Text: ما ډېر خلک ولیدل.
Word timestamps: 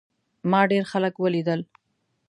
ما 0.51 0.61
ډېر 0.71 0.83
خلک 0.91 1.13
ولیدل. 1.19 1.61